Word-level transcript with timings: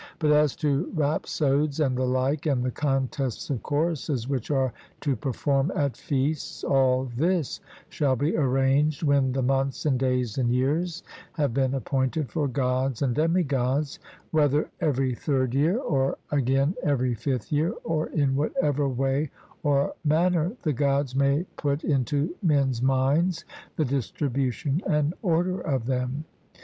But 0.17 0.31
as 0.31 0.55
to 0.55 0.91
rhapsodes 0.95 1.79
and 1.79 1.95
the 1.95 2.07
like, 2.07 2.47
and 2.47 2.63
the 2.65 2.71
contests 2.71 3.51
of 3.51 3.61
choruses 3.61 4.27
which 4.27 4.49
are 4.49 4.73
to 5.01 5.15
perform 5.15 5.71
at 5.75 5.95
feasts, 5.95 6.63
all 6.63 7.11
this 7.15 7.59
shall 7.87 8.15
be 8.15 8.35
arranged 8.35 9.03
when 9.03 9.31
the 9.31 9.43
months 9.43 9.85
and 9.85 9.99
days 9.99 10.39
and 10.39 10.49
years 10.51 11.03
have 11.33 11.53
been 11.53 11.75
appointed 11.75 12.31
for 12.31 12.47
Gods 12.47 13.03
and 13.03 13.13
demi 13.13 13.43
gods, 13.43 13.99
whether 14.31 14.71
every 14.79 15.13
third 15.13 15.53
year, 15.53 15.77
or 15.77 16.17
again 16.31 16.73
every 16.81 17.13
fifth 17.13 17.51
year, 17.51 17.75
or 17.83 18.07
in 18.07 18.35
whatever 18.35 18.89
way 18.89 19.29
or 19.61 19.93
manner 20.03 20.53
the 20.63 20.73
Gods 20.73 21.15
may 21.15 21.43
put 21.57 21.83
into 21.83 22.33
men's 22.41 22.81
minds 22.81 23.45
the 23.75 23.85
distribution 23.85 24.81
and 24.87 25.13
order 25.21 25.59
of 25.61 25.85
them. 25.85 26.25